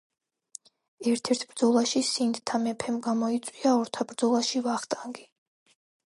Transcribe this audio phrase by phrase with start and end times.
[1.11, 5.29] ერთ-ერთ ბრძოლაში სინდთა მეფემ გამოიწვია ორთაბრძოლაში ვახტანგი.